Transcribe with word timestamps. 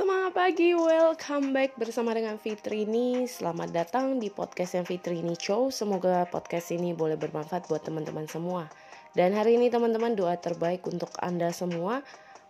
Semangat 0.00 0.32
pagi, 0.32 0.72
welcome 0.72 1.52
back 1.52 1.76
bersama 1.76 2.16
dengan 2.16 2.40
Fitrini 2.40 3.28
Selamat 3.28 3.68
datang 3.68 4.16
di 4.16 4.32
podcast 4.32 4.80
yang 4.80 4.88
Fitrini 4.88 5.36
Show 5.36 5.68
Semoga 5.68 6.24
podcast 6.24 6.72
ini 6.72 6.96
boleh 6.96 7.20
bermanfaat 7.20 7.68
buat 7.68 7.84
teman-teman 7.84 8.24
semua 8.24 8.64
Dan 9.12 9.36
hari 9.36 9.60
ini 9.60 9.68
teman-teman 9.68 10.16
doa 10.16 10.40
terbaik 10.40 10.88
untuk 10.88 11.12
Anda 11.20 11.52
semua 11.52 12.00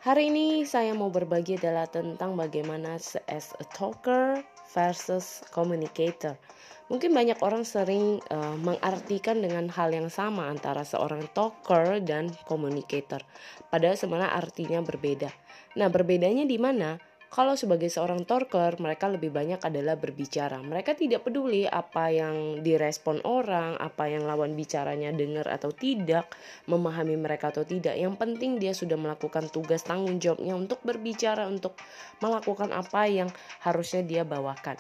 Hari 0.07 0.31
ini 0.31 0.63
saya 0.63 0.95
mau 0.95 1.11
berbagi 1.11 1.59
adalah 1.59 1.91
tentang 1.91 2.39
bagaimana 2.39 3.03
as 3.27 3.51
a 3.59 3.67
talker 3.75 4.47
versus 4.71 5.43
communicator 5.51 6.39
Mungkin 6.87 7.11
banyak 7.11 7.43
orang 7.43 7.67
sering 7.67 8.23
uh, 8.31 8.55
mengartikan 8.63 9.43
dengan 9.43 9.67
hal 9.75 9.91
yang 9.91 10.07
sama 10.07 10.47
antara 10.51 10.83
seorang 10.83 11.23
talker 11.31 12.03
dan 12.03 12.35
communicator. 12.51 13.23
Padahal 13.71 13.95
sebenarnya 13.95 14.35
artinya 14.35 14.83
berbeda. 14.83 15.31
Nah, 15.79 15.87
berbedanya 15.87 16.43
di 16.43 16.59
mana? 16.59 16.99
Kalau 17.31 17.55
sebagai 17.55 17.87
seorang 17.87 18.27
talker, 18.27 18.75
mereka 18.83 19.07
lebih 19.07 19.31
banyak 19.31 19.63
adalah 19.63 19.95
berbicara. 19.95 20.59
Mereka 20.67 20.99
tidak 20.99 21.23
peduli 21.23 21.63
apa 21.63 22.11
yang 22.11 22.59
direspon 22.59 23.23
orang, 23.23 23.79
apa 23.79 24.11
yang 24.11 24.27
lawan 24.27 24.59
bicaranya 24.59 25.15
dengar 25.15 25.47
atau 25.47 25.71
tidak, 25.71 26.27
memahami 26.67 27.15
mereka 27.15 27.55
atau 27.55 27.63
tidak. 27.63 27.95
Yang 27.95 28.19
penting 28.19 28.59
dia 28.59 28.75
sudah 28.75 28.99
melakukan 28.99 29.47
tugas 29.47 29.87
tanggung 29.87 30.19
jawabnya 30.19 30.59
untuk 30.59 30.83
berbicara, 30.83 31.47
untuk 31.47 31.79
melakukan 32.19 32.75
apa 32.75 33.07
yang 33.07 33.31
harusnya 33.63 34.03
dia 34.03 34.27
bawakan. 34.27 34.75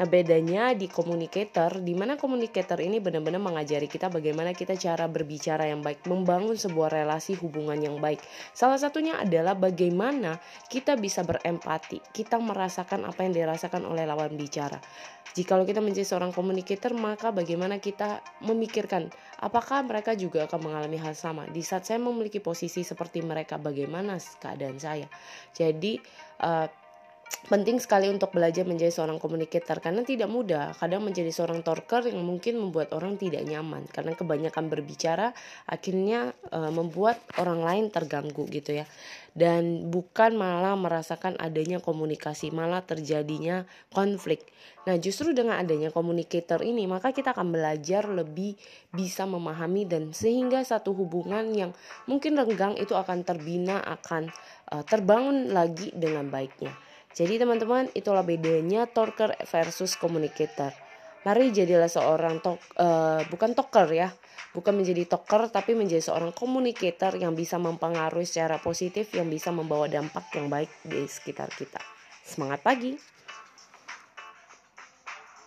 Nah, 0.00 0.08
bedanya 0.08 0.72
di 0.72 0.88
communicator, 0.88 1.84
di 1.84 1.92
mana 1.92 2.16
communicator 2.16 2.80
ini 2.80 2.96
benar-benar 2.96 3.42
mengajari 3.44 3.84
kita 3.84 4.08
bagaimana 4.08 4.56
kita 4.56 4.72
cara 4.72 5.04
berbicara 5.04 5.68
yang 5.68 5.84
baik, 5.84 6.08
membangun 6.08 6.56
sebuah 6.56 6.88
relasi 6.88 7.36
hubungan 7.36 7.76
yang 7.76 8.00
baik. 8.00 8.24
Salah 8.56 8.80
satunya 8.80 9.20
adalah 9.20 9.52
bagaimana 9.52 10.40
kita 10.72 10.96
bisa 10.96 11.20
berempati, 11.28 12.00
kita 12.16 12.40
merasakan 12.40 13.04
apa 13.04 13.20
yang 13.20 13.36
dirasakan 13.36 13.84
oleh 13.84 14.08
lawan 14.08 14.32
bicara. 14.32 14.80
Jika 15.32 15.60
kita 15.64 15.80
menjadi 15.80 16.04
seorang 16.04 16.32
communicator, 16.32 16.92
maka 16.92 17.32
bagaimana 17.32 17.80
kita 17.80 18.20
memikirkan 18.44 19.08
apakah 19.40 19.80
mereka 19.84 20.12
juga 20.12 20.44
akan 20.44 20.72
mengalami 20.72 21.00
hal 21.00 21.16
sama. 21.16 21.48
Di 21.48 21.64
saat 21.64 21.88
saya 21.88 22.00
memiliki 22.00 22.40
posisi 22.40 22.84
seperti 22.84 23.24
mereka, 23.24 23.56
bagaimana 23.56 24.20
keadaan 24.40 24.76
saya. 24.76 25.08
Jadi, 25.56 25.96
uh, 26.44 26.81
penting 27.52 27.82
sekali 27.82 28.08
untuk 28.08 28.32
belajar 28.32 28.64
menjadi 28.64 28.88
seorang 28.88 29.20
komunikator 29.20 29.82
karena 29.82 30.00
tidak 30.06 30.30
mudah. 30.30 30.72
Kadang 30.72 31.04
menjadi 31.04 31.28
seorang 31.28 31.60
talker 31.60 32.08
yang 32.08 32.22
mungkin 32.24 32.56
membuat 32.56 32.94
orang 32.96 33.20
tidak 33.20 33.44
nyaman 33.44 33.84
karena 33.92 34.16
kebanyakan 34.16 34.72
berbicara 34.72 35.36
akhirnya 35.68 36.32
e, 36.48 36.58
membuat 36.72 37.20
orang 37.36 37.60
lain 37.60 37.84
terganggu 37.92 38.48
gitu 38.48 38.80
ya. 38.80 38.86
Dan 39.32 39.88
bukan 39.88 40.36
malah 40.36 40.76
merasakan 40.76 41.40
adanya 41.40 41.80
komunikasi, 41.80 42.52
malah 42.52 42.84
terjadinya 42.84 43.64
konflik. 43.88 44.44
Nah, 44.84 45.00
justru 45.00 45.32
dengan 45.32 45.56
adanya 45.56 45.88
komunikator 45.88 46.60
ini, 46.60 46.84
maka 46.84 47.16
kita 47.16 47.32
akan 47.32 47.48
belajar 47.48 48.12
lebih 48.12 48.60
bisa 48.92 49.24
memahami 49.24 49.88
dan 49.88 50.12
sehingga 50.12 50.60
satu 50.60 50.92
hubungan 50.92 51.48
yang 51.52 51.72
mungkin 52.04 52.36
renggang 52.36 52.76
itu 52.76 52.92
akan 52.92 53.24
terbina, 53.24 53.80
akan 53.80 54.28
e, 54.68 54.74
terbangun 54.84 55.52
lagi 55.52 55.92
dengan 55.96 56.28
baiknya. 56.28 56.91
Jadi 57.12 57.36
teman-teman 57.36 57.92
itulah 57.92 58.24
bedanya 58.24 58.88
talker 58.88 59.36
versus 59.44 60.00
communicator. 60.00 60.72
Mari 61.22 61.54
jadilah 61.54 61.86
seorang 61.86 62.42
talk, 62.42 62.58
uh, 62.82 63.22
bukan 63.30 63.54
talker 63.54 63.86
ya, 63.94 64.10
bukan 64.56 64.74
menjadi 64.74 65.06
talker 65.06 65.54
tapi 65.54 65.78
menjadi 65.78 66.02
seorang 66.02 66.34
communicator 66.34 67.14
yang 67.14 67.38
bisa 67.38 67.62
mempengaruhi 67.62 68.26
secara 68.26 68.58
positif 68.58 69.12
yang 69.14 69.30
bisa 69.30 69.54
membawa 69.54 69.86
dampak 69.86 70.34
yang 70.34 70.50
baik 70.50 70.72
di 70.82 71.06
sekitar 71.06 71.52
kita. 71.54 71.78
Semangat 72.26 72.64
pagi. 72.66 72.98